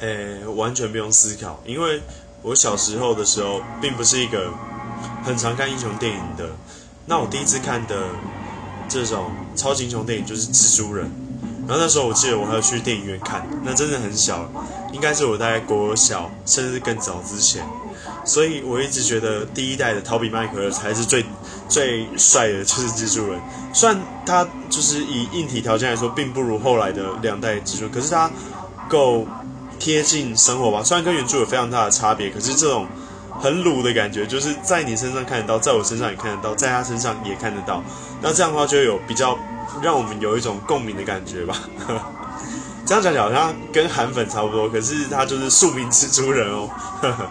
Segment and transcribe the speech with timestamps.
[0.00, 2.02] 诶，完全不用思考，因为
[2.42, 4.52] 我小时候的时候，并不是一个
[5.24, 6.50] 很常看英雄电影的。
[7.06, 7.96] 那我第一次看的
[8.88, 11.10] 这种超级英雄电影就是蜘蛛人，
[11.66, 14.46] 然后那时候我记得我还要去电影院看，那真的很小，
[14.92, 17.64] 应该是我在国小甚至更早之前，
[18.24, 21.24] 所以我一直觉得第一代的陶比麦克尔才是最
[21.70, 23.40] 最帅的，就是蜘蛛人。
[23.72, 28.30] 虽然他就是以硬体条件来说，并不如后来的两代蜘蛛，可是他
[28.90, 29.26] 够。
[29.78, 32.86] 贴近生活吧，虽然跟原著有非常大的差别，可是这种
[33.40, 37.82] 很鲁的感觉，就是在你身上看得到，在我身上也看得到，在他身上也看得到。
[38.22, 39.38] 那这样的话，就有比较
[39.82, 41.54] 让我们有一种共鸣的感觉吧。
[42.86, 46.68] 这样讲起来好像跟韩粉差不多，可是他就是庶民蜘蛛人哦。
[47.02, 47.28] 呵 呵